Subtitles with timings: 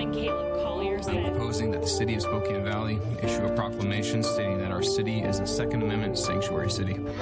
[0.00, 1.24] Councilman Caleb Collier said.
[1.24, 5.40] proposing that the city of Spokane Valley issue a proclamation stating that our city is
[5.40, 6.94] a Second Amendment sanctuary city.
[6.94, 7.16] Welcome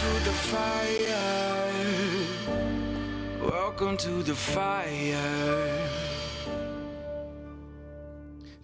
[0.00, 1.72] to the fire.
[3.40, 6.01] Welcome to the fire.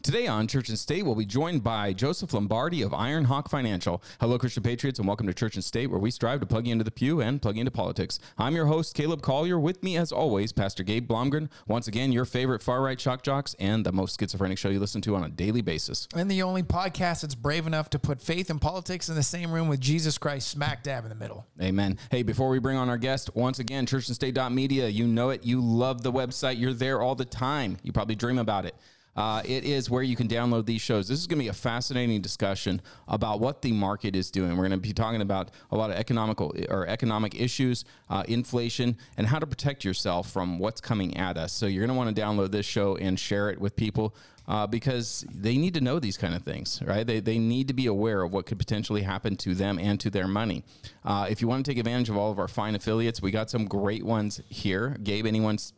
[0.09, 4.03] Today on Church and State, we'll be joined by Joseph Lombardi of Iron Hawk Financial.
[4.23, 6.73] Hello, Christian Patriots, and welcome to Church and State, where we strive to plug you
[6.73, 8.19] into the pew and plug you into politics.
[8.39, 9.61] I'm your host, Caleb Collier.
[9.61, 11.51] With me, as always, Pastor Gabe Blomgren.
[11.67, 15.03] Once again, your favorite far right shock jocks and the most schizophrenic show you listen
[15.03, 16.09] to on a daily basis.
[16.15, 19.53] and the only podcast that's brave enough to put faith and politics in the same
[19.53, 21.47] room with Jesus Christ smack dab in the middle.
[21.61, 21.99] Amen.
[22.11, 25.45] Hey, before we bring on our guest, once again, churchandstate.media, you know it.
[25.45, 26.59] You love the website.
[26.59, 27.77] You're there all the time.
[27.83, 28.75] You probably dream about it.
[29.19, 31.09] Uh, it is where you can download these shows.
[31.09, 34.51] This is going to be a fascinating discussion about what the market is doing.
[34.51, 38.97] We're going to be talking about a lot of economical or economic issues, uh, inflation,
[39.17, 41.53] and how to protect yourself from what's coming at us.
[41.53, 44.15] So you're going to want to download this show and share it with people
[44.47, 47.05] uh, because they need to know these kind of things, right?
[47.05, 50.11] They, they need to be aware of what could potentially happen to them and to
[50.11, 50.63] their money.
[51.05, 53.51] Uh, if you want to take advantage of all of our fine affiliates, we got
[53.51, 54.97] some great ones here.
[55.03, 55.78] Gabe, anyone's Eh,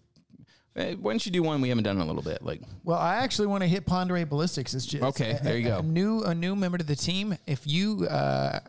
[0.74, 2.42] Why don't you do one we haven't done in a little bit?
[2.42, 4.72] Like, Well, I actually want to hit Ponderay Ballistics.
[4.72, 5.78] It's just Okay, a- there you a- go.
[5.78, 7.36] A new a new member to the team.
[7.46, 8.60] If you uh,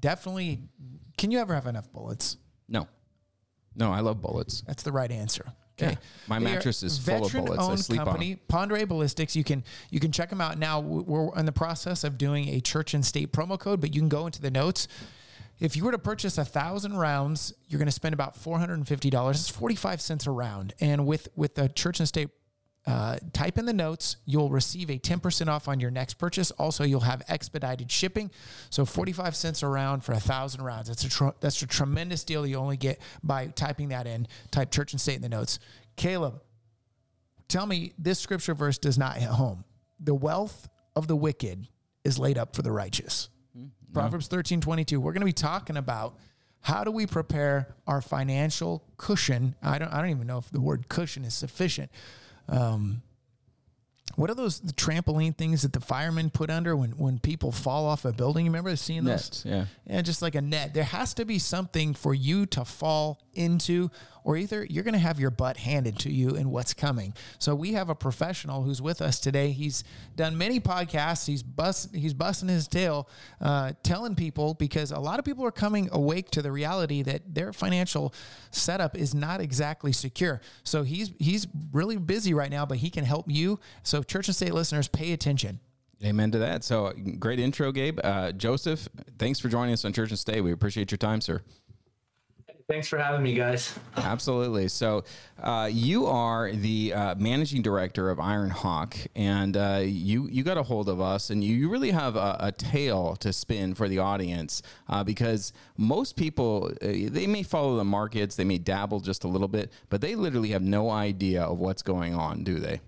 [0.00, 0.60] definitely,
[1.18, 2.36] can you ever have enough bullets?
[2.68, 2.88] no,
[3.76, 4.62] no, I love bullets.
[4.66, 5.52] That's the right answer.
[5.80, 5.92] Okay.
[5.92, 5.96] Yeah.
[6.28, 7.58] My They mattress is full of bullets.
[7.62, 9.34] I sleep on company, Ponderay Ballistics.
[9.34, 10.80] You can you can check them out now.
[10.80, 14.08] We're in the process of doing a church and state promo code, but you can
[14.10, 14.88] go into the notes.
[15.62, 18.74] If you were to purchase a thousand rounds, you're going to spend about four hundred
[18.74, 19.38] and fifty dollars.
[19.38, 22.28] It's forty five cents a round, and with with the church and state.
[22.84, 24.16] Uh, type in the notes.
[24.26, 26.50] You'll receive a 10% off on your next purchase.
[26.50, 28.28] Also, you'll have expedited shipping.
[28.70, 30.88] So 45 cents a round for a thousand rounds.
[30.88, 34.26] That's a tr- that's a tremendous deal you only get by typing that in.
[34.50, 35.60] Type church and state in the notes.
[35.94, 36.42] Caleb,
[37.46, 39.64] tell me this scripture verse does not hit home.
[40.00, 41.68] The wealth of the wicked
[42.02, 43.28] is laid up for the righteous.
[43.92, 45.00] Proverbs 13, 22.
[45.00, 46.16] We're going to be talking about
[46.60, 49.54] how do we prepare our financial cushion.
[49.62, 51.90] I don't, I don't even know if the word cushion is sufficient.
[52.48, 53.02] Um,
[54.16, 57.86] what are those the trampoline things that the firemen put under when, when people fall
[57.86, 58.46] off a building?
[58.46, 59.12] You remember seeing those?
[59.12, 59.64] Nets, yeah.
[59.86, 60.74] Yeah, just like a net.
[60.74, 63.90] There has to be something for you to fall into,
[64.24, 67.14] or either you're going to have your butt handed to you in what's coming.
[67.38, 69.52] So we have a professional who's with us today.
[69.52, 69.84] He's
[70.16, 71.26] done many podcasts.
[71.26, 73.08] He's bust, he's busting his tail,
[73.40, 77.34] uh, telling people because a lot of people are coming awake to the reality that
[77.34, 78.12] their financial
[78.50, 80.40] setup is not exactly secure.
[80.62, 83.58] So he's he's really busy right now, but he can help you.
[83.82, 85.60] So church and state listeners, pay attention.
[86.04, 86.64] Amen to that.
[86.64, 88.00] So, great intro, Gabe.
[88.02, 90.40] Uh, Joseph, thanks for joining us on Church and State.
[90.40, 91.42] We appreciate your time, sir.
[92.68, 93.78] Thanks for having me, guys.
[93.96, 94.66] Absolutely.
[94.68, 95.04] So,
[95.40, 100.56] uh, you are the uh, managing director of Iron Hawk, and uh, you you got
[100.56, 103.88] a hold of us, and you, you really have a, a tale to spin for
[103.88, 109.00] the audience uh, because most people uh, they may follow the markets, they may dabble
[109.00, 112.58] just a little bit, but they literally have no idea of what's going on, do
[112.58, 112.80] they?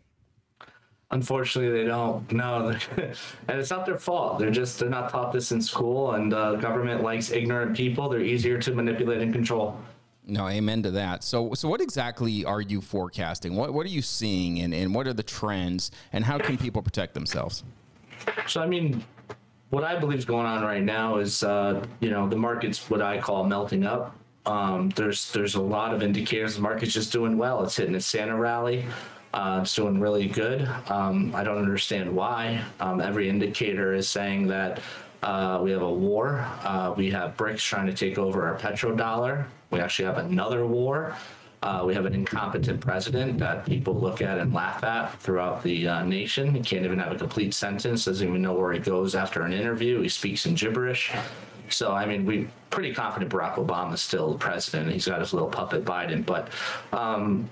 [1.14, 2.30] Unfortunately, they don't.
[2.32, 4.40] No, and it's not their fault.
[4.40, 8.08] They're just they're not taught this in school, and uh, government likes ignorant people.
[8.08, 9.78] They're easier to manipulate and control.
[10.26, 11.22] No, amen to that.
[11.22, 13.54] So, so what exactly are you forecasting?
[13.54, 16.82] What what are you seeing, and, and what are the trends, and how can people
[16.82, 17.62] protect themselves?
[18.48, 19.04] So, I mean,
[19.70, 23.00] what I believe is going on right now is, uh, you know, the market's what
[23.00, 24.16] I call melting up.
[24.46, 27.62] Um, there's there's a lot of indicators the market's just doing well.
[27.62, 28.84] It's hitting its Santa rally.
[29.34, 30.68] Uh, it's doing really good.
[30.88, 32.62] Um, I don't understand why.
[32.78, 34.80] Um, every indicator is saying that
[35.24, 36.46] uh, we have a war.
[36.62, 39.46] Uh, we have BRICS trying to take over our petrodollar.
[39.72, 41.16] We actually have another war.
[41.64, 45.88] Uh, we have an incompetent president that people look at and laugh at throughout the
[45.88, 46.54] uh, nation.
[46.54, 49.52] He can't even have a complete sentence, doesn't even know where he goes after an
[49.52, 50.00] interview.
[50.00, 51.10] He speaks in gibberish.
[51.70, 54.92] So, I mean, we're pretty confident Barack Obama is still the president.
[54.92, 56.50] He's got his little puppet Biden, but
[56.92, 57.48] um,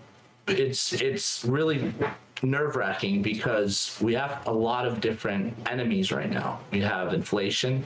[0.49, 1.93] it's it's really
[2.43, 6.59] nerve wracking because we have a lot of different enemies right now.
[6.71, 7.85] We have inflation,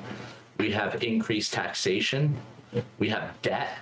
[0.59, 2.37] we have increased taxation,
[2.99, 3.79] we have debt,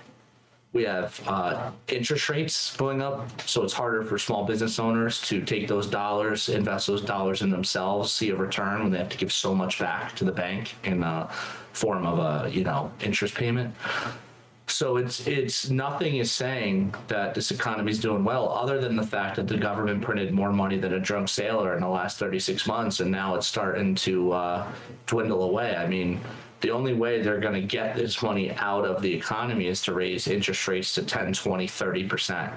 [0.73, 5.41] we have uh, interest rates going up, so it's harder for small business owners to
[5.41, 9.17] take those dollars, invest those dollars in themselves, see a return when they have to
[9.17, 11.27] give so much back to the bank in the
[11.71, 13.73] form of a you know interest payment.
[14.67, 19.05] So it's it's nothing is saying that this economy is doing well, other than the
[19.05, 22.65] fact that the government printed more money than a drunk sailor in the last 36
[22.67, 24.67] months, and now it's starting to uh,
[25.05, 25.75] dwindle away.
[25.75, 26.19] I mean,
[26.61, 29.93] the only way they're going to get this money out of the economy is to
[29.93, 32.51] raise interest rates to 10, 20, 30%.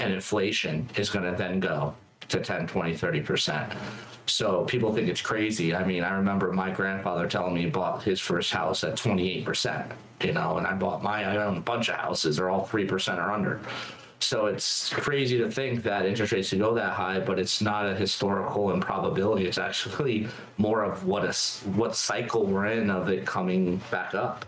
[0.00, 1.94] And inflation is going to then go
[2.28, 3.76] to 10, 20, 30%.
[4.26, 5.74] So people think it's crazy.
[5.74, 9.92] I mean, I remember my grandfather telling me he bought his first house at 28%,
[10.22, 13.18] you know, and I bought my, I own a bunch of houses, they're all 3%
[13.18, 13.60] or under.
[14.20, 17.86] So it's crazy to think that interest rates could go that high, but it's not
[17.86, 19.46] a historical improbability.
[19.46, 21.32] It's actually more of what a
[21.76, 24.46] what cycle we're in of it coming back up.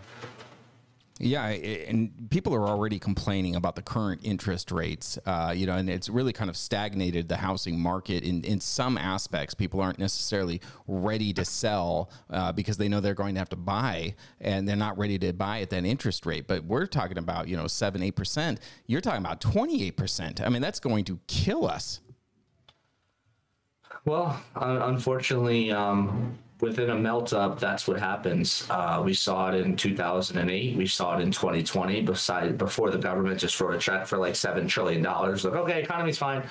[1.19, 5.89] Yeah, and people are already complaining about the current interest rates, uh, you know, and
[5.89, 9.55] it's really kind of stagnated the housing market in, in some aspects.
[9.55, 13.55] People aren't necessarily ready to sell uh, because they know they're going to have to
[13.55, 16.45] buy, and they're not ready to buy at that interest rate.
[16.45, 18.59] But we're talking about, you know, seven, eight percent.
[18.85, 20.39] You're talking about twenty eight percent.
[20.39, 21.99] I mean, that's going to kill us.
[24.05, 28.65] Well, un- unfortunately, um, within a melt up, that's what happens.
[28.69, 30.75] Uh, we saw it in 2008.
[30.75, 32.01] We saw it in 2020.
[32.01, 35.45] Beside before the government just wrote a check for like seven trillion dollars.
[35.45, 36.43] Like, okay, economy's fine.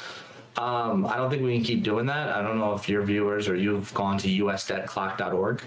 [0.57, 2.31] Um, I don't think we can keep doing that.
[2.31, 5.63] I don't know if your viewers or you've gone to usdebtclock.org.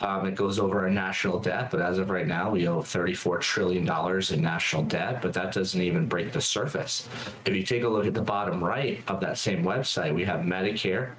[0.00, 3.40] Um, it goes over our national debt, but as of right now, we owe $34
[3.40, 7.08] trillion in national debt, but that doesn't even break the surface.
[7.46, 10.40] If you take a look at the bottom right of that same website, we have
[10.40, 11.12] Medicare.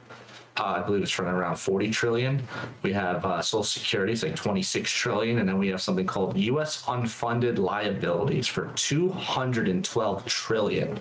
[0.57, 2.41] Uh, I believe it's running around 40 trillion.
[2.81, 5.39] We have uh, Social Security, it's like 26 trillion.
[5.39, 6.83] And then we have something called U.S.
[6.83, 10.97] unfunded liabilities for 212 trillion.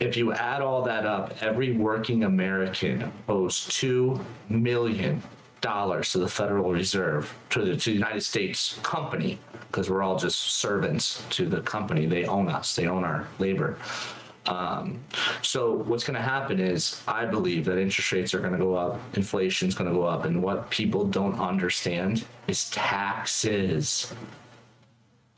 [0.00, 5.22] If you add all that up, every working American owes $2 million
[5.62, 9.38] to the Federal Reserve, to the, to the United States company,
[9.68, 12.06] because we're all just servants to the company.
[12.06, 13.78] They own us, they own our labor.
[14.46, 15.00] Um,
[15.42, 18.74] so what's going to happen is I believe that interest rates are going to go
[18.74, 24.12] up, inflation's going to go up, and what people don't understand is taxes.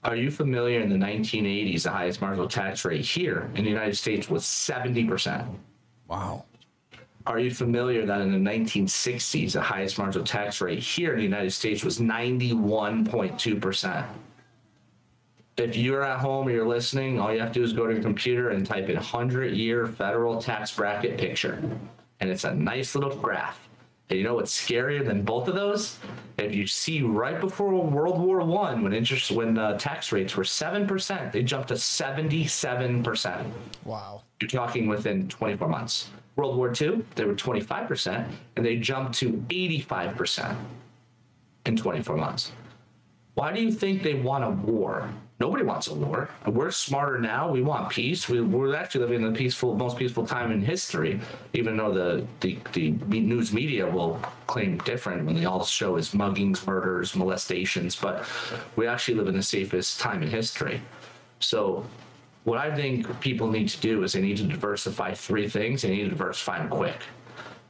[0.02, 3.96] Are you familiar in the 1980s, the highest marginal tax rate here in the United
[3.96, 5.46] States was 70%?
[6.08, 6.44] Wow.
[7.26, 11.24] Are you familiar that in the 1960s, the highest marginal tax rate here in the
[11.24, 14.06] United States was 91.2%?
[15.56, 17.94] If you're at home or you're listening, all you have to do is go to
[17.94, 21.62] your computer and type in 100 year federal tax bracket picture.
[22.20, 23.66] And it's a nice little graph.
[24.08, 25.98] And you know what's scarier than both of those?
[26.38, 30.44] If you see right before World War One, when interest, when uh, tax rates were
[30.44, 33.52] seven percent, they jumped to seventy-seven percent.
[33.84, 34.22] Wow.
[34.40, 36.10] You're talking within 24 months.
[36.36, 40.54] World War II, they were 25%, and they jumped to 85%
[41.64, 42.52] in 24 months.
[43.34, 45.08] Why do you think they want a war?
[45.38, 46.30] Nobody wants a war.
[46.46, 47.50] We're smarter now.
[47.50, 48.26] We want peace.
[48.26, 51.20] We, we're actually living in the peaceful, most peaceful time in history,
[51.52, 56.12] even though the, the, the news media will claim different when they all show is
[56.12, 57.94] muggings, murders, molestations.
[57.94, 58.24] But
[58.76, 60.80] we actually live in the safest time in history.
[61.40, 61.84] So
[62.44, 65.82] what I think people need to do is they need to diversify three things.
[65.82, 67.02] They need to diversify them quick.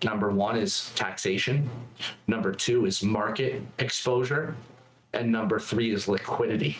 [0.04, 1.68] Number one is taxation.
[2.28, 4.54] Number two is market exposure.
[5.14, 6.78] And number three is liquidity.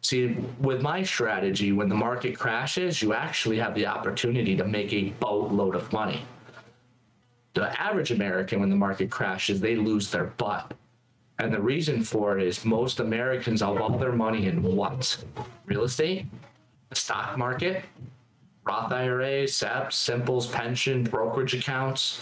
[0.00, 4.92] See, with my strategy, when the market crashes, you actually have the opportunity to make
[4.92, 6.22] a boatload of money.
[7.54, 10.74] The average American, when the market crashes, they lose their butt.
[11.40, 15.24] And the reason for it is most Americans have all their money in what?
[15.66, 16.26] Real estate,
[16.90, 17.84] the stock market,
[18.64, 22.20] Roth IRAs, SEPs, Simples, pension, brokerage accounts.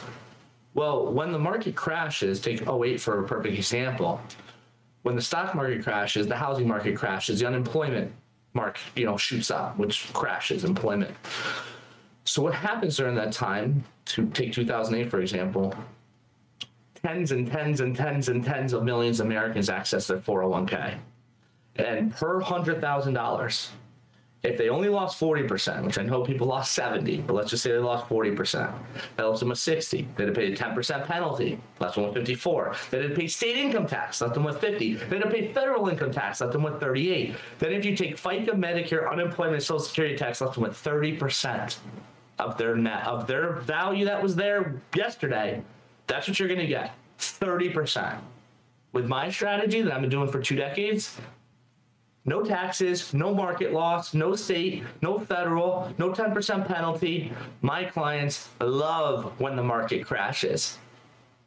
[0.75, 4.21] Well, when the market crashes, take 08 for a perfect example.
[5.07, 8.11] When the stock market crashes, the housing market crashes, the unemployment
[8.55, 11.15] mark, you know, shoots up, which crashes employment.
[12.25, 15.73] So what happens during that time, to take 2008 for example,
[17.05, 20.99] tens and tens and tens and tens of millions of Americans access their 401k.
[21.77, 23.69] And per $100,000,
[24.43, 27.73] if they only lost 40%, which I know people lost 70, but let's just say
[27.73, 28.73] they lost 40%,
[29.17, 30.09] that left them with 60.
[30.17, 32.75] They had to pay a 10% penalty, left them with 54.
[32.91, 34.95] They had to pay state income tax, left them with 50.
[34.95, 37.35] They had to pay federal income tax, left them with 38.
[37.59, 41.77] Then if you take FICA, Medicare, unemployment, Social Security tax, left them with 30%
[42.39, 45.63] of their net, of their value that was there yesterday.
[46.07, 48.19] That's what you're going to get 30%.
[48.93, 51.19] With my strategy that I've been doing for two decades,
[52.27, 57.33] no taxes, no market loss, no state, no federal, no 10% penalty.
[57.63, 60.79] My clients love when the market crashes.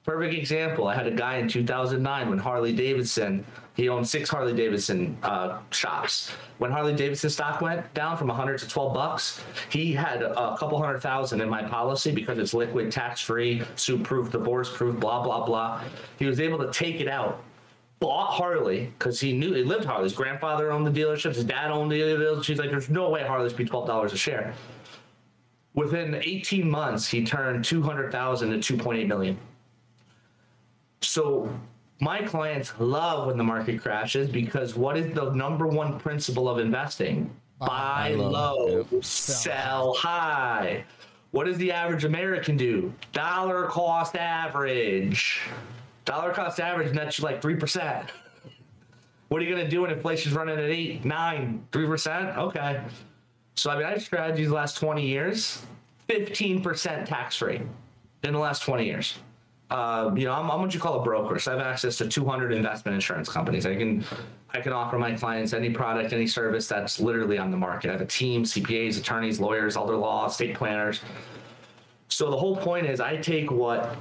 [0.06, 0.88] Perfect example.
[0.88, 3.46] I had a guy in 2009 when Harley Davidson,
[3.76, 6.32] he owned six Harley Davidson uh, shops.
[6.58, 10.82] When Harley Davidson stock went down from 100 to 12 bucks, he had a couple
[10.82, 15.22] hundred thousand in my policy because it's liquid, tax free, suit proof, divorce proof, blah,
[15.22, 15.84] blah, blah.
[16.18, 17.44] He was able to take it out
[18.00, 20.04] bought Harley because he knew he lived Harley.
[20.04, 21.36] His grandfather owned the dealerships.
[21.36, 22.44] His dad owned the dealerships.
[22.44, 24.54] She's like, there's no way Harley's be twelve dollars a share.
[25.76, 29.38] Within 18 months, he turned 200,000 to 2.8 million.
[31.02, 31.50] So
[32.02, 36.60] my clients love when the market crashes because what is the number one principle of
[36.60, 37.34] investing?
[37.60, 40.84] Buy low, sell high.
[41.32, 42.94] What does the average American do?
[43.14, 45.42] Dollar cost average.
[46.10, 48.10] Dollar cost average nets you like 3%.
[49.28, 52.38] What are you going to do when inflation's running at 8, 9, 3%?
[52.38, 52.82] Okay.
[53.54, 55.62] So, I mean, I have strategies the last 20 years,
[56.10, 57.62] 15% tax rate
[58.24, 59.20] in the last 20 years.
[59.70, 61.38] Uh, you know, I'm, I'm what you call a broker.
[61.38, 63.68] So I have access to 200 investment insurance companies.
[63.68, 64.04] I can,
[64.50, 67.90] I can offer my clients any product, any service that's literally on the market.
[67.90, 71.02] I have a team, CPAs, attorneys, lawyers, elder law, estate planners.
[72.08, 73.96] So the whole point is I take what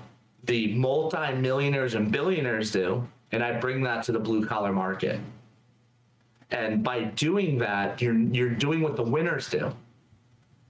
[0.48, 5.20] the multi-millionaires and billionaires do, and I bring that to the blue collar market.
[6.50, 9.70] And by doing that, you're you're doing what the winners do.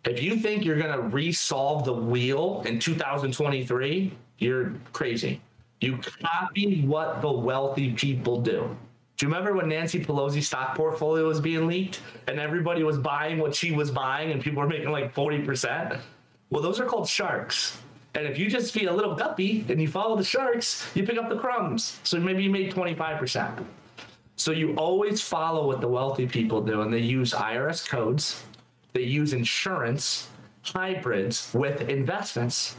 [0.05, 5.41] If you think you're going to resolve the wheel in 2023, you're crazy.
[5.81, 8.77] You copy what the wealthy people do.
[9.17, 13.39] Do you remember when Nancy Pelosi's stock portfolio was being leaked and everybody was buying
[13.39, 16.01] what she was buying and people were making like 40%?
[16.51, 17.79] Well, those are called sharks.
[18.15, 21.19] And if you just be a little guppy and you follow the sharks, you pick
[21.19, 22.01] up the crumbs.
[22.05, 23.65] So maybe you made 25%.
[24.37, 28.45] So you always follow what the wealthy people do, and they use IRS codes,
[28.93, 30.29] they use insurance,
[30.63, 32.77] hybrids with investments.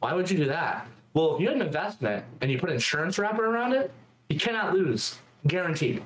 [0.00, 0.86] Why would you do that?
[1.14, 3.90] Well, if you have an investment and you put an insurance wrapper around it,
[4.28, 6.02] you cannot lose, guaranteed.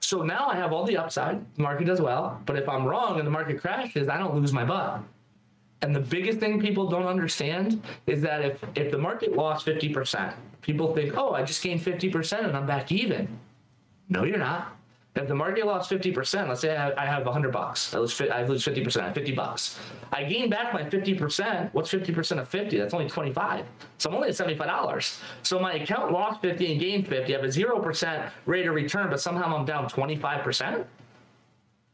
[0.00, 1.44] So now I have all the upside.
[1.56, 4.52] The market does well, but if I'm wrong and the market crashes, I don't lose
[4.52, 5.02] my butt.
[5.82, 10.34] And the biggest thing people don't understand is that if if the market lost 50%,
[10.62, 13.38] people think, "Oh, I just gained 50% and I'm back even."
[14.08, 14.76] No, you're not.
[15.16, 17.94] If the market lost 50%, let's say I, have 100 bucks.
[17.94, 19.78] I lose, I lose 50%, I have 50 bucks.
[20.12, 21.72] I gain back my 50%.
[21.72, 22.76] What's 50% of 50?
[22.76, 23.64] That's only 25.
[23.96, 25.22] So I'm only at $75.
[25.42, 27.34] So my account lost 50 and gained 50.
[27.34, 30.84] I have a 0% rate of return, but somehow I'm down 25%.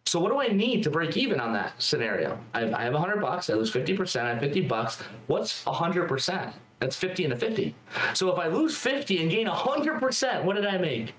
[0.05, 2.39] So what do I need to break even on that scenario?
[2.55, 3.49] I have, I have 100 bucks.
[3.49, 4.23] I lose 50%.
[4.23, 5.01] I have 50 bucks.
[5.27, 6.53] What's 100%?
[6.81, 7.75] That's 50 and a 50.
[8.15, 11.15] So if I lose 50 and gain 100%, what did I make?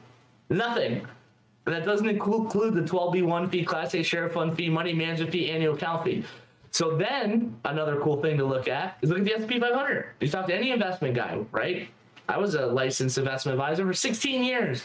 [0.50, 1.08] Nothing.
[1.66, 5.50] That doesn't include, include the 12B1 fee, Class A share fund fee, money management fee,
[5.50, 6.26] annual account fee.
[6.72, 10.08] So then another cool thing to look at is look at the S&P 500.
[10.20, 11.88] You talk to any investment guy, right?
[12.28, 14.84] I was a licensed investment advisor for 16 years.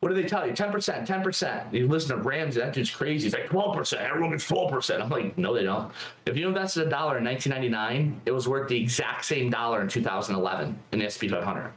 [0.00, 0.52] What do they tell you?
[0.52, 1.72] 10%, 10%.
[1.72, 3.24] You listen to Ramsey, that dude's crazy.
[3.24, 3.94] He's like 12%.
[3.94, 5.00] Everyone gets 12%.
[5.00, 5.90] I'm like, no, they don't.
[6.26, 9.88] If you invested a dollar in 1999, it was worth the exact same dollar in
[9.88, 11.72] 2011 in the S&P 500.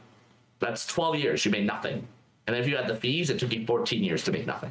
[0.58, 1.44] That's 12 years.
[1.44, 2.06] You made nothing.
[2.46, 4.70] And if you had the fees, it took you 14 years to make nothing.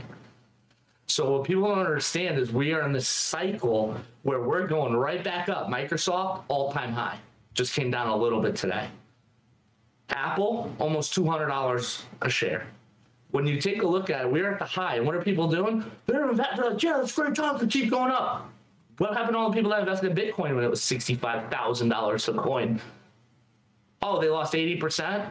[1.07, 5.23] So what people don't understand is we are in this cycle where we're going right
[5.23, 5.67] back up.
[5.67, 7.17] Microsoft, all-time high.
[7.55, 8.87] Just came down a little bit today.
[10.09, 12.67] Apple, almost $200 a share.
[13.31, 14.95] When you take a look at it, we're at the high.
[14.95, 15.83] And what are people doing?
[16.07, 18.49] They're investing like, yeah, it's great time to keep going up.
[18.97, 22.41] What happened to all the people that invested in Bitcoin when it was $65,000 a
[22.41, 22.81] coin?
[24.01, 25.29] Oh, they lost 80%?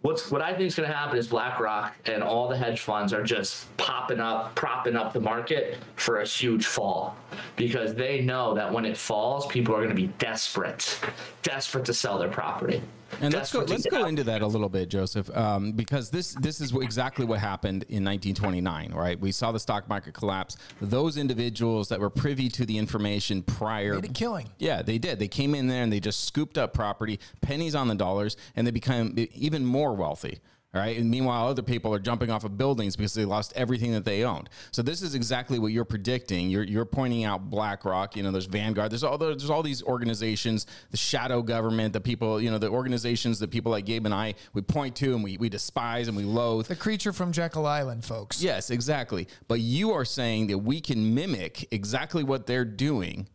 [0.00, 3.12] What's what I think is going to happen is BlackRock and all the hedge funds
[3.12, 7.16] are just popping up, propping up the market for a huge fall
[7.56, 11.00] because they know that when it falls, people are going to be desperate,
[11.42, 12.80] desperate to sell their property.
[13.20, 16.60] And let's go let's go into that a little bit, Joseph, um, because this this
[16.60, 18.92] is exactly what happened in 1929.
[18.92, 20.56] Right, we saw the stock market collapse.
[20.80, 24.50] Those individuals that were privy to the information prior killing.
[24.58, 25.18] Yeah, they did.
[25.18, 28.66] They came in there and they just scooped up property, pennies on the dollars, and
[28.66, 30.40] they became even more wealthy.
[30.74, 30.98] All right.
[30.98, 34.22] And meanwhile, other people are jumping off of buildings because they lost everything that they
[34.22, 34.50] owned.
[34.70, 36.50] So this is exactly what you're predicting.
[36.50, 38.16] You're, you're pointing out BlackRock.
[38.16, 38.90] You know, there's Vanguard.
[38.92, 42.38] There's all the, there's all these organizations, the shadow government, the people.
[42.38, 45.38] You know, the organizations that people like Gabe and I we point to and we
[45.38, 46.66] we despise and we loathe.
[46.66, 48.42] The creature from Jekyll Island, folks.
[48.42, 49.26] Yes, exactly.
[49.48, 53.26] But you are saying that we can mimic exactly what they're doing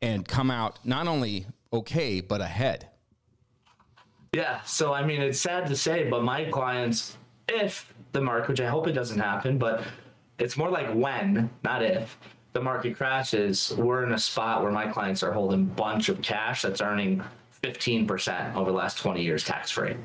[0.00, 2.88] and come out not only okay but ahead.
[4.36, 4.60] Yeah.
[4.64, 7.16] So I mean, it's sad to say, but my clients,
[7.48, 9.82] if the market, which I hope it doesn't happen, but
[10.38, 12.18] it's more like when, not if,
[12.52, 16.20] the market crashes, we're in a spot where my clients are holding a bunch of
[16.20, 17.22] cash that's earning
[17.62, 19.96] 15% over the last 20 years tax free.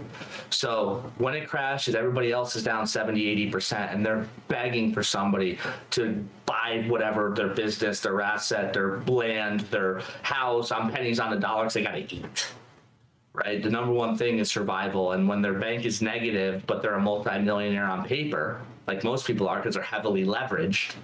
[0.50, 5.60] So when it crashes, everybody else is down 70, 80%, and they're begging for somebody
[5.90, 11.38] to buy whatever their business, their asset, their land, their house on pennies on the
[11.38, 12.54] dollar because they got to eat
[13.34, 13.62] right?
[13.62, 15.14] The number one thing is survival.
[15.14, 19.48] And when their bank is negative, but they're a multimillionaire on paper, like most people
[19.48, 20.96] are because they're heavily leveraged,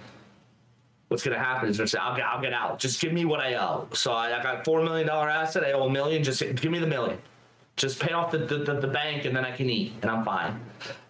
[1.08, 2.78] what's going to happen is they're say, I'll get, I'll get out.
[2.78, 3.88] Just give me what I owe.
[3.92, 5.64] So I, I got $4 million asset.
[5.64, 6.22] I owe a million.
[6.22, 7.18] Just give me the million.
[7.76, 10.24] Just pay off the, the, the, the bank and then I can eat and I'm
[10.24, 10.60] fine.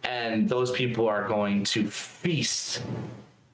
[0.04, 2.82] And those people are going to feast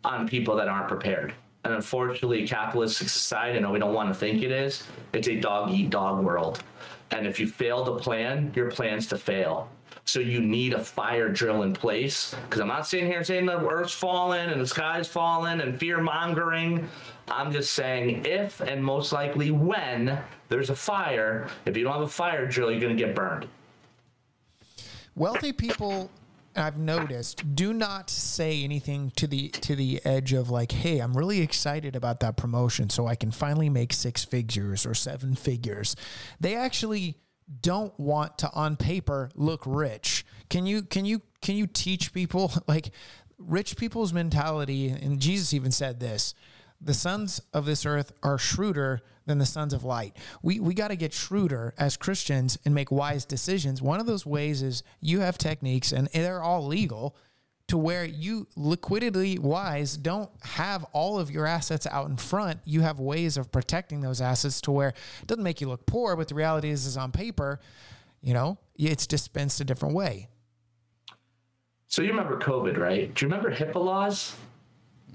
[0.05, 1.33] on people that aren't prepared.
[1.65, 4.83] And unfortunately, capitalistic society, I know we don't want to think it is,
[5.15, 6.63] it's a dog eat dog world.
[7.19, 9.69] And if you fail to plan, your plan's to fail.
[10.07, 12.35] So you need a fire drill in place.
[12.45, 16.01] Because I'm not sitting here saying the earth's falling and the sky's falling and fear
[16.01, 16.89] mongering.
[17.29, 20.19] I'm just saying if and most likely when
[20.49, 23.47] there's a fire, if you don't have a fire drill, you're going to get burned.
[25.17, 26.11] wealthy people
[26.57, 31.17] I've noticed do not say anything to the to the edge of like, hey, I'm
[31.17, 35.97] really excited about that promotion so I can finally make six figures or seven figures.
[36.41, 37.17] They actually
[37.61, 40.25] don't want to on paper look rich.
[40.49, 42.91] Can you can you can you teach people like
[43.39, 46.35] rich people's mentality and Jesus even said this
[46.85, 50.17] the sons of this earth are shrewder than the sons of light.
[50.43, 53.81] We we got to get shrewder as Christians and make wise decisions.
[53.81, 57.17] One of those ways is you have techniques and they're all legal
[57.67, 62.61] to where you liquidity wise don't have all of your assets out in front.
[62.65, 66.15] You have ways of protecting those assets to where it doesn't make you look poor,
[66.17, 67.61] but the reality is is on paper,
[68.21, 70.29] you know, it's dispensed a different way.
[71.89, 73.15] So you remember COVID, right?
[73.15, 74.35] Do you remember HIPAA laws?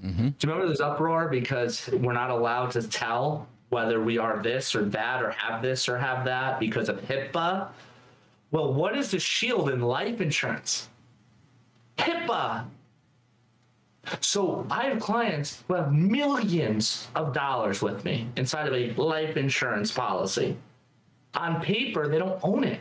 [0.02, 4.74] Do you remember this uproar because we're not allowed to tell whether we are this
[4.74, 7.68] or that or have this or have that because of HIPAA?
[8.50, 10.88] Well, what is the shield in life insurance?
[11.98, 12.64] HIPAA.
[14.20, 19.36] So I have clients who have millions of dollars with me inside of a life
[19.36, 20.56] insurance policy.
[21.34, 22.80] On paper, they don't own it.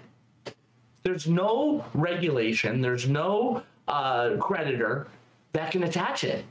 [1.03, 5.07] There's no regulation, there's no uh, creditor
[5.53, 6.45] that can attach it.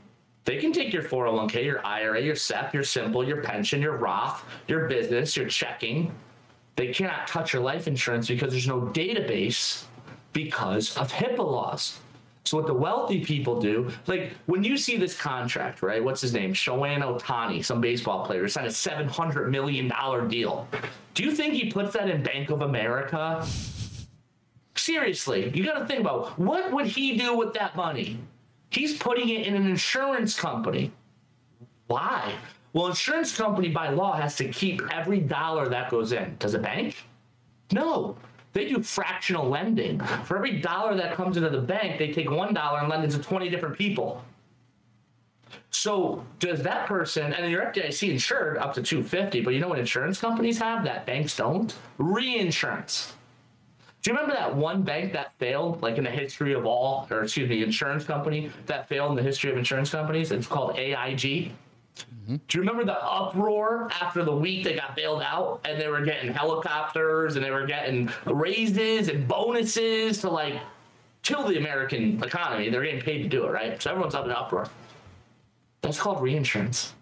[0.45, 4.43] They can take your 401k, your IRA, your SEP, your Simple, your pension, your Roth,
[4.67, 6.13] your business, your checking.
[6.75, 9.83] They cannot touch your life insurance because there's no database
[10.33, 11.99] because of HIPAA laws.
[12.45, 16.03] So what the wealthy people do, like when you see this contract, right?
[16.03, 16.53] What's his name?
[16.53, 20.67] Shohei Ohtani, some baseball player, signed a seven hundred million dollar deal.
[21.13, 23.45] Do you think he puts that in Bank of America?
[24.75, 28.17] Seriously, you got to think about what would he do with that money?
[28.69, 30.91] He's putting it in an insurance company.
[31.87, 32.33] Why?
[32.73, 36.35] Well, insurance company by law has to keep every dollar that goes in.
[36.37, 36.95] Does a bank?
[37.71, 38.15] No.
[38.53, 39.99] They do fractional lending.
[40.25, 43.11] For every dollar that comes into the bank, they take one dollar and lend it
[43.11, 44.23] to 20 different people.
[45.71, 49.79] So does that person, and you're FDIC insured up to 250, but you know what
[49.79, 51.73] insurance companies have that banks don't?
[51.97, 53.13] Reinsurance.
[54.01, 57.23] Do you remember that one bank that failed, like in the history of all, or
[57.23, 60.31] excuse me, insurance company that failed in the history of insurance companies?
[60.31, 61.51] It's called AIG.
[62.29, 62.35] Mm-hmm.
[62.47, 66.01] Do you remember the uproar after the week they got bailed out and they were
[66.01, 70.61] getting helicopters and they were getting raises and bonuses to like
[71.23, 72.69] kill the American economy?
[72.69, 73.81] They're getting paid to do it, right?
[73.81, 74.69] So everyone's up in uproar.
[75.81, 76.93] That's called reinsurance.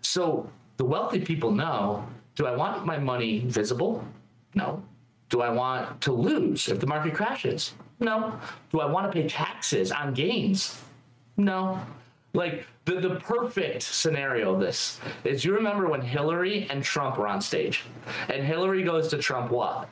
[0.00, 4.04] So the wealthy people know do I want my money visible?
[4.54, 4.82] No.
[5.28, 7.74] Do I want to lose if the market crashes?
[7.98, 8.38] No.
[8.70, 10.80] Do I want to pay taxes on gains?
[11.36, 11.80] No.
[12.32, 17.26] Like the, the perfect scenario of this is you remember when Hillary and Trump were
[17.26, 17.84] on stage,
[18.28, 19.88] and Hillary goes to Trump, what?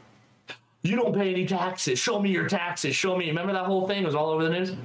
[0.82, 1.98] You don't pay any taxes.
[1.98, 2.94] Show me your taxes.
[2.94, 3.28] Show me.
[3.28, 4.76] Remember that whole thing it was all over the news?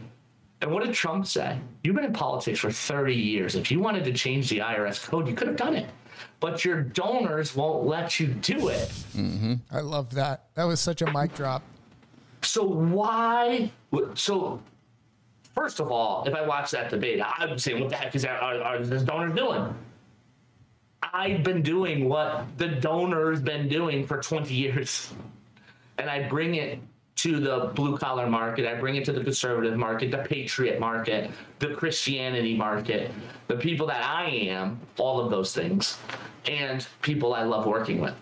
[0.62, 1.60] And what did Trump say?
[1.84, 3.56] You've been in politics for 30 years.
[3.56, 5.90] If you wanted to change the IRS code, you could have done it.
[6.40, 8.90] But your donors won't let you do it.
[9.16, 9.56] Mm-hmm.
[9.72, 10.46] I love that.
[10.56, 11.64] That was such a mic drop.
[12.42, 13.72] So why?
[14.16, 14.62] So
[15.56, 18.42] first of all, if I watch that debate, I'm saying, what the heck is that?
[18.42, 19.74] Are, are this donor doing?
[21.02, 25.12] I've been doing what the donor's been doing for 20 years,
[25.98, 26.80] and I bring it
[27.22, 28.66] to the blue collar market.
[28.66, 33.12] I bring it to the conservative market, the patriot market, the Christianity market,
[33.48, 35.98] the people that I am, all of those things,
[36.46, 38.16] and people I love working with.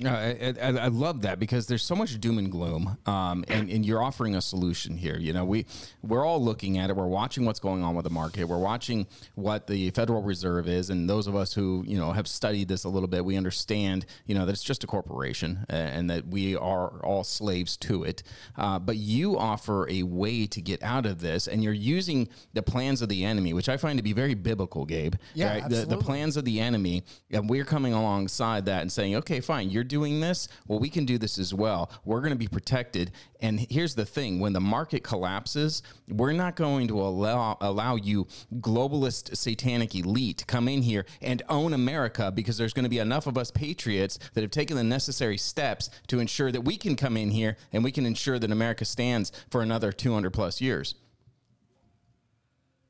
[0.00, 3.68] No, I, I, I love that because there's so much doom and gloom, um, and,
[3.70, 5.16] and you're offering a solution here.
[5.16, 5.66] You know, we
[6.02, 6.96] we're all looking at it.
[6.96, 8.44] We're watching what's going on with the market.
[8.44, 12.28] We're watching what the Federal Reserve is, and those of us who you know have
[12.28, 16.08] studied this a little bit, we understand you know that it's just a corporation and
[16.10, 18.22] that we are all slaves to it.
[18.56, 22.62] Uh, but you offer a way to get out of this, and you're using the
[22.62, 25.14] plans of the enemy, which I find to be very biblical, Gabe.
[25.34, 29.40] Yeah, The, the plans of the enemy, and we're coming alongside that and saying, okay,
[29.40, 31.90] fine, you're doing this, well, we can do this as well.
[32.04, 33.10] We're going to be protected.
[33.40, 38.26] And here's the thing when the market collapses, we're not going to allow, allow you,
[38.56, 42.98] globalist satanic elite, to come in here and own America because there's going to be
[42.98, 46.96] enough of us patriots that have taken the necessary steps to ensure that we can
[46.96, 50.94] come in here and we can ensure that America stands for another 200 plus years.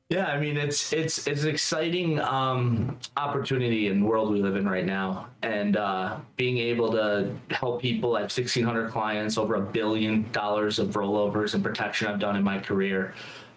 [0.09, 4.55] Yeah, I mean it's it's it's an exciting um, opportunity in the world we live
[4.55, 8.15] in right now, and uh, being able to help people.
[8.15, 12.35] I have sixteen hundred clients, over a billion dollars of rollovers and protection I've done
[12.35, 13.13] in my career,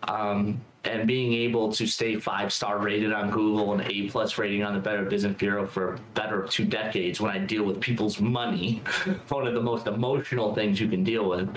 [0.08, 4.62] um, and being able to stay five star rated on Google and A plus rating
[4.62, 7.18] on the Better Business Bureau for better two decades.
[7.18, 8.82] When I deal with people's money,
[9.30, 11.48] one of the most emotional things you can deal with.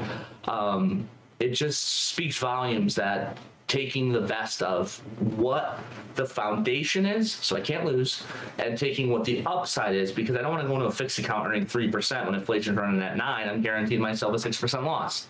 [0.46, 1.10] Um,
[1.42, 4.96] it just speaks volumes that taking the best of
[5.38, 5.80] what
[6.16, 8.24] the foundation is, so I can't lose,
[8.60, 11.20] and taking what the upside is because I don't want to go into a fixed
[11.20, 13.50] account earning three percent when inflation's running at nine.
[13.50, 15.28] I'm guaranteeing myself a six percent loss.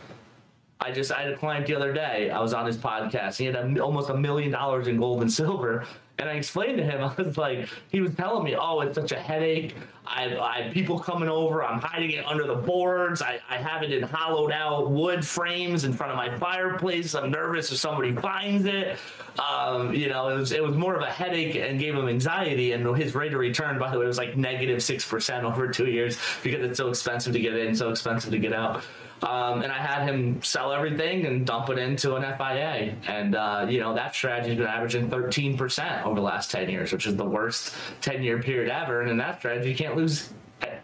[0.79, 2.29] I just I had a client the other day.
[2.29, 3.37] I was on his podcast.
[3.37, 5.85] He had a, almost a million dollars in gold and silver,
[6.17, 7.03] and I explained to him.
[7.17, 9.75] I was like, he was telling me, "Oh, it's such a headache.
[10.07, 11.63] I, I have people coming over.
[11.63, 13.21] I'm hiding it under the boards.
[13.21, 17.15] I, I have it in hollowed out wood frames in front of my fireplace.
[17.15, 18.97] I'm nervous if somebody finds it.
[19.39, 22.73] Um, you know, it was it was more of a headache and gave him anxiety.
[22.73, 25.87] And his rate of return, by the way, was like negative six percent over two
[25.87, 28.83] years because it's so expensive to get in, so expensive to get out."
[29.21, 32.95] Um, and I had him sell everything and dump it into an FIA.
[33.07, 37.07] And, uh, you know, that strategy's been averaging 13% over the last 10 years, which
[37.07, 39.01] is the worst 10 year period ever.
[39.01, 40.29] And in that strategy, you can't lose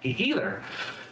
[0.04, 0.64] either.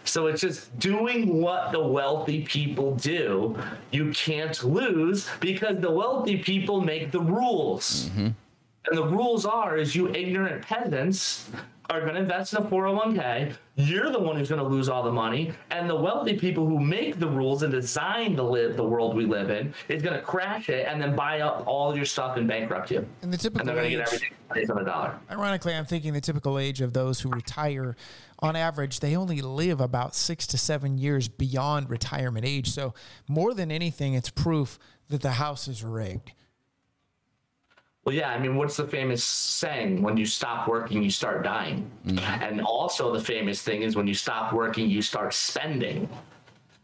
[0.03, 3.55] So it's just doing what the wealthy people do.
[3.91, 8.09] You can't lose because the wealthy people make the rules.
[8.09, 8.29] Mm-hmm.
[8.85, 11.49] And the rules are is you ignorant peasants
[11.89, 13.55] are going to invest in a 401k.
[13.75, 16.79] You're the one who's going to lose all the money, and the wealthy people who
[16.79, 20.21] make the rules and design the live the world we live in is going to
[20.21, 23.07] crash it and then buy up all your stuff and bankrupt you.
[23.23, 25.17] And the typical and they're going to get everything based on a dollar.
[25.31, 27.95] Ironically, I'm thinking the typical age of those who retire,
[28.39, 32.69] on average, they only live about six to seven years beyond retirement age.
[32.69, 32.93] So
[33.27, 34.77] more than anything, it's proof
[35.09, 36.33] that the house is rigged.
[38.09, 40.01] Well, yeah, I mean, what's the famous saying?
[40.01, 41.87] When you stop working, you start dying.
[42.07, 42.43] Mm-hmm.
[42.43, 46.09] And also, the famous thing is when you stop working, you start spending.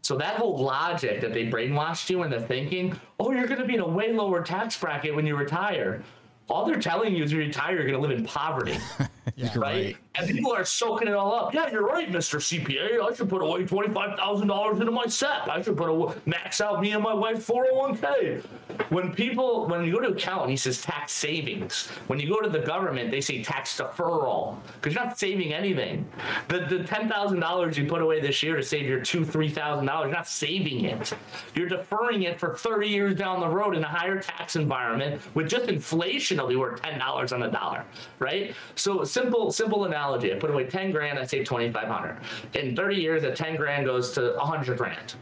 [0.02, 3.74] So that whole logic that they brainwashed you into thinking, oh, you're going to be
[3.74, 6.04] in a way lower tax bracket when you retire
[6.48, 8.78] all they're telling you is you retire, you're going to live in poverty.
[9.36, 9.58] yeah, right?
[9.58, 9.96] right?
[10.14, 11.54] And people are soaking it all up.
[11.54, 12.38] Yeah, you're right, Mr.
[12.38, 13.00] CPA.
[13.02, 15.48] I should put away $25,000 into my SEP.
[15.48, 18.42] I should put a max out me and my wife 401k.
[18.90, 21.88] When people, when you go to accountant, he says tax savings.
[22.06, 26.08] When you go to the government, they say tax deferral because you're not saving anything.
[26.48, 30.28] The, the $10,000 you put away this year to save your two, $3,000, you're not
[30.28, 31.12] saving it.
[31.54, 35.48] You're deferring it for 30 years down the road in a higher tax environment with
[35.48, 37.84] just inflation will be worth ten dollars on the dollar,
[38.18, 38.54] right?
[38.74, 40.30] So simple, simple analogy.
[40.32, 42.18] I put away ten grand, I save twenty five hundred.
[42.54, 45.14] In thirty years, that ten grand goes to hundred grand.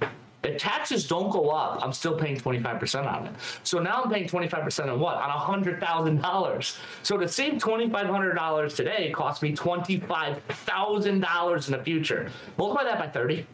[0.42, 3.32] If taxes don't go up, I'm still paying 25% on it.
[3.62, 5.16] So now I'm paying 25% on what?
[5.16, 6.78] On $100,000.
[7.02, 12.30] So to save $2,500 today costs me $25,000 in the future.
[12.58, 13.46] Multiply that by 30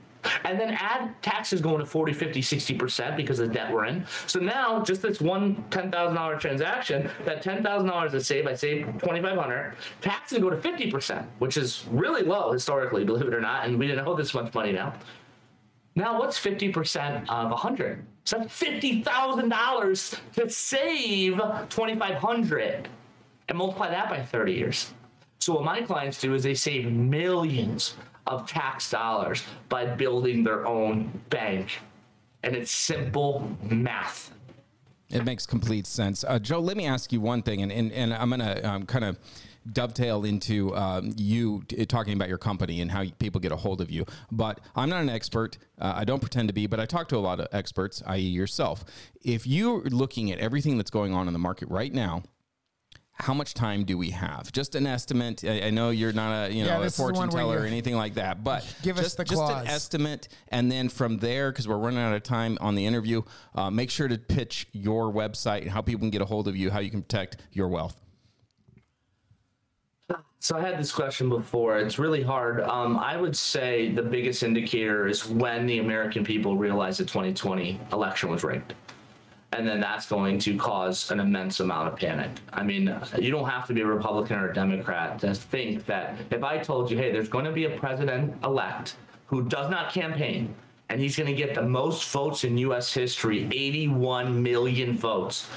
[0.45, 4.05] and then add taxes going to 40 50 60% because of the debt we're in.
[4.27, 10.39] So now just this one $10000 transaction that $10000 is saved i save 2500 taxes
[10.39, 14.07] go to 50% which is really low historically believe it or not and we didn't
[14.07, 14.95] owe this much money now.
[15.97, 21.33] Now what's 50% of 100 so that's $50000 to save
[21.69, 22.89] 2500
[23.49, 24.93] and multiply that by 30 years
[25.41, 27.95] so what my clients do is they save millions
[28.27, 31.81] of tax dollars by building their own bank.
[32.43, 34.33] And it's simple math.
[35.11, 36.25] It makes complete sense.
[36.25, 38.87] Uh, Joe, let me ask you one thing, and, and, and I'm going to um,
[38.87, 39.19] kind of
[39.71, 43.81] dovetail into um, you t- talking about your company and how people get a hold
[43.81, 44.07] of you.
[44.31, 45.59] But I'm not an expert.
[45.79, 48.21] Uh, I don't pretend to be, but I talk to a lot of experts, i.e.,
[48.21, 48.85] yourself.
[49.23, 52.23] If you're looking at everything that's going on in the market right now,
[53.21, 54.51] how much time do we have?
[54.51, 55.45] Just an estimate.
[55.45, 58.15] I, I know you're not a you know yeah, a fortune teller or anything like
[58.15, 61.79] that, but give just, us the just an estimate, and then from there, because we're
[61.79, 63.23] running out of time on the interview,
[63.55, 66.57] uh, make sure to pitch your website and how people can get a hold of
[66.57, 68.01] you, how you can protect your wealth.
[70.43, 71.79] So I had this question before.
[71.79, 72.63] It's really hard.
[72.63, 77.79] Um, I would say the biggest indicator is when the American people realized the 2020
[77.93, 78.73] election was rigged
[79.53, 82.31] And then that's going to cause an immense amount of panic.
[82.53, 86.15] I mean, you don't have to be a Republican or a Democrat to think that
[86.31, 88.95] if I told you, hey, there's going to be a president elect
[89.27, 90.55] who does not campaign,
[90.89, 92.93] and he's going to get the most votes in U.S.
[92.93, 95.49] history 81 million votes.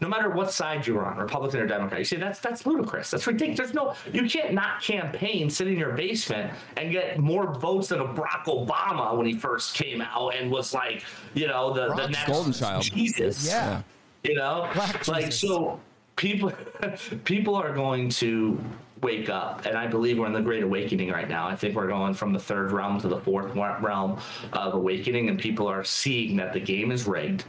[0.00, 3.10] No matter what side you're on, Republican or Democrat, you say that's that's ludicrous.
[3.10, 3.58] That's ridiculous.
[3.58, 8.00] There's no, you can't not campaign, sit in your basement, and get more votes than
[8.00, 11.02] a Barack Obama when he first came out and was like,
[11.34, 12.82] you know, the the next golden child.
[12.82, 13.46] Jesus.
[13.46, 13.82] Yeah.
[14.22, 15.40] You know, Black like Jesus.
[15.40, 15.80] so,
[16.16, 16.52] people
[17.24, 18.62] people are going to
[19.02, 21.46] wake up, and I believe we're in the Great Awakening right now.
[21.46, 24.18] I think we're going from the third realm to the fourth realm
[24.52, 27.44] of awakening, and people are seeing that the game is rigged.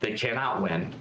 [0.00, 0.94] They cannot win.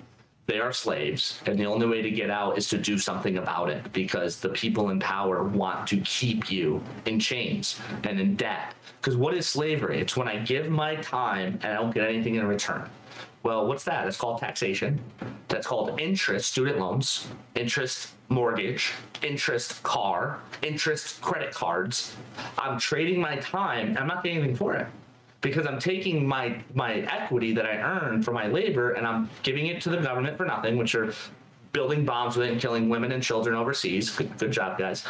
[0.45, 3.69] They are slaves, and the only way to get out is to do something about
[3.69, 8.73] it because the people in power want to keep you in chains and in debt.
[8.99, 10.01] Because what is slavery?
[10.01, 12.89] It's when I give my time and I don't get anything in return.
[13.43, 14.05] Well, what's that?
[14.05, 15.01] It's called taxation.
[15.47, 22.15] That's called interest, student loans, interest mortgage, interest car, interest credit cards.
[22.57, 23.97] I'm trading my time.
[23.97, 24.87] I'm not getting anything for it
[25.43, 29.67] because I'm taking my my equity that I earned for my labor and I'm giving
[29.67, 31.13] it to the government for nothing, which are
[31.73, 34.09] building bombs with it and killing women and children overseas.
[34.09, 35.03] Good, good job, guys.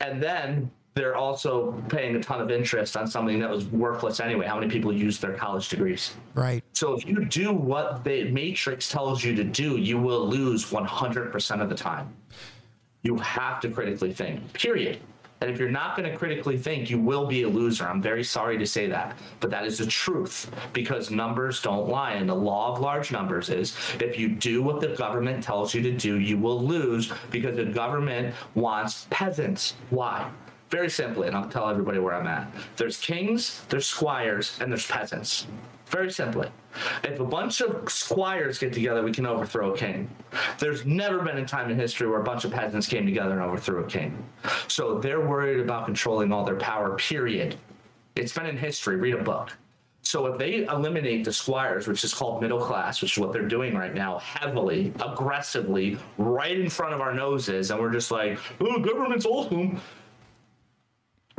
[0.00, 4.46] And then they're also paying a ton of interest on something that was worthless anyway.
[4.46, 6.14] How many people use their college degrees?
[6.34, 6.62] Right.
[6.72, 11.62] So if you do what the matrix tells you to do, you will lose 100%
[11.62, 12.14] of the time.
[13.02, 14.98] You have to critically think, period.
[15.40, 17.86] And if you're not going to critically think, you will be a loser.
[17.86, 22.14] I'm very sorry to say that, but that is the truth because numbers don't lie.
[22.14, 25.82] And the law of large numbers is if you do what the government tells you
[25.82, 29.74] to do, you will lose because the government wants peasants.
[29.90, 30.28] Why?
[30.70, 32.52] Very simply, and I'll tell everybody where I'm at.
[32.76, 35.46] There's kings, there's squires, and there's peasants.
[35.86, 36.50] Very simply.
[37.02, 40.10] If a bunch of squires get together, we can overthrow a king.
[40.58, 43.40] There's never been a time in history where a bunch of peasants came together and
[43.40, 44.22] overthrew a king.
[44.68, 47.56] So they're worried about controlling all their power, period.
[48.16, 48.96] It's been in history.
[48.96, 49.56] Read a book.
[50.02, 53.48] So if they eliminate the squires, which is called middle class, which is what they're
[53.48, 58.38] doing right now, heavily, aggressively, right in front of our noses, and we're just like,
[58.60, 59.80] oh, government's awesome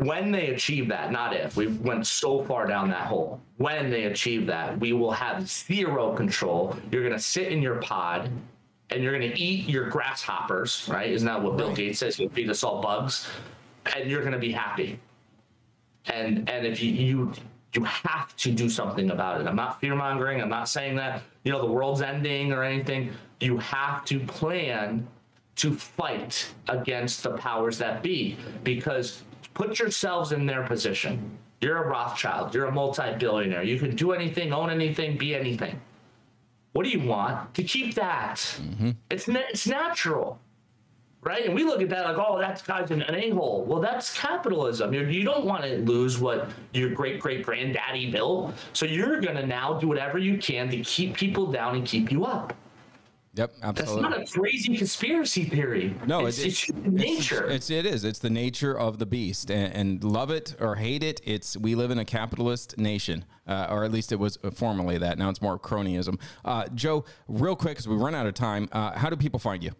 [0.03, 3.41] when they achieve that, not if, we went so far down that hole.
[3.57, 6.75] When they achieve that, we will have zero control.
[6.91, 8.31] You're going to sit in your pod
[8.89, 11.09] and you're going to eat your grasshoppers, right?
[11.09, 12.15] Isn't that what Bill Gates says?
[12.15, 13.27] He'll feed us all bugs
[13.95, 14.99] and you're going to be happy.
[16.05, 17.33] And and if you, you
[17.75, 19.47] you have to do something about it.
[19.47, 20.41] I'm not fear mongering.
[20.41, 23.11] I'm not saying that, you know, the world's ending or anything.
[23.39, 25.07] You have to plan
[25.57, 29.23] to fight against the powers that be because
[29.53, 31.37] put yourselves in their position.
[31.61, 33.63] You're a Rothschild, you're a multi billionaire.
[33.63, 35.79] You can do anything, own anything, be anything.
[36.73, 37.53] What do you want?
[37.55, 38.35] To keep that.
[38.35, 38.91] Mm-hmm.
[39.09, 40.39] It's, na- it's natural.
[41.21, 41.45] Right?
[41.45, 43.65] And we look at that like, oh, that guy's an, an a hole.
[43.65, 44.93] Well, that's capitalism.
[44.93, 48.53] You're, you don't want to lose what your great great granddaddy built.
[48.71, 52.09] So you're going to now do whatever you can to keep people down and keep
[52.09, 52.53] you up.
[53.35, 54.01] Yep, absolutely.
[54.01, 55.95] That's not a crazy conspiracy theory.
[56.07, 57.47] No, it's, it's, it's, nature.
[57.47, 58.03] It's, it is.
[58.03, 61.21] It's the nature of the beast, and, and love it or hate it.
[61.23, 65.19] It's we live in a capitalist nation, uh, or at least it was formerly that.
[65.19, 66.19] Now it's more cronyism.
[66.43, 68.67] Uh, Joe, real quick, because we run out of time.
[68.71, 69.71] Uh, how do people find you?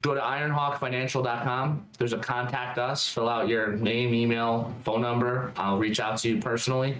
[0.00, 1.88] Go to ironhawkfinancial.com.
[1.98, 3.08] There's a contact us.
[3.08, 5.52] Fill out your name, email, phone number.
[5.56, 6.98] I'll reach out to you personally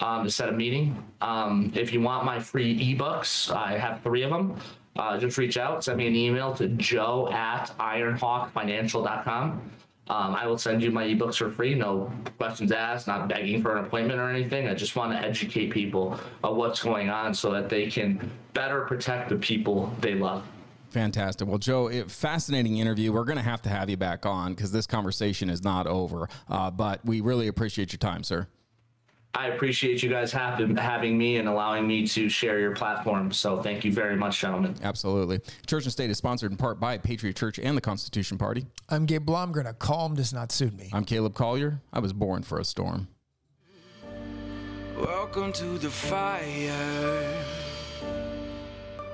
[0.00, 1.02] um, to set a meeting.
[1.22, 4.58] Um, if you want my free ebooks, I have three of them.
[4.96, 9.70] Uh, just reach out, send me an email to joe at ironhawkfinancial.com.
[10.06, 13.76] Um, I will send you my ebooks for free, no questions asked, not begging for
[13.76, 14.68] an appointment or anything.
[14.68, 18.82] I just want to educate people of what's going on so that they can better
[18.82, 20.44] protect the people they love.
[20.90, 21.48] Fantastic.
[21.48, 23.12] Well, Joe, it, fascinating interview.
[23.12, 26.28] We're going to have to have you back on because this conversation is not over.
[26.48, 28.46] Uh, but we really appreciate your time, sir.
[29.36, 33.32] I appreciate you guys having having me and allowing me to share your platform.
[33.32, 34.76] So thank you very much, gentlemen.
[34.82, 35.40] Absolutely.
[35.66, 38.66] Church and State is sponsored in part by Patriot Church and the Constitution Party.
[38.88, 39.68] I'm Gabe Blomgren.
[39.68, 40.88] A calm does not suit me.
[40.92, 41.80] I'm Caleb Collier.
[41.92, 43.08] I was born for a storm.
[44.96, 47.44] Welcome to the fire.